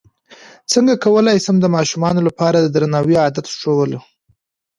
څنګه 0.71 0.93
کولی 1.03 1.37
شم 1.43 1.55
د 1.61 1.65
ماشومانو 1.75 2.21
لپاره 2.27 2.57
د 2.59 2.67
درناوي 2.75 3.15
عادت 3.23 3.45
ښوول 3.59 3.91